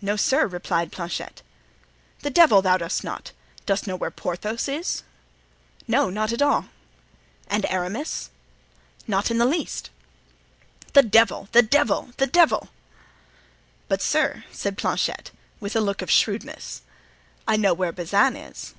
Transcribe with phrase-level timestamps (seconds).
[0.00, 1.42] "No, sir," replied Planchet.
[2.20, 3.32] "The devil thou dost not!
[3.66, 5.02] Dost know where Porthos is?"
[5.86, 6.68] "No—not at all."
[7.48, 8.30] "And Aramis?"
[9.06, 9.90] "Not in the least."
[10.94, 11.50] "The devil!
[11.52, 12.14] the devil!
[12.16, 12.70] the devil!"
[13.88, 16.80] "But, sir," said Planchet, with a look of shrewdness,
[17.46, 18.72] "I know where Bazin is."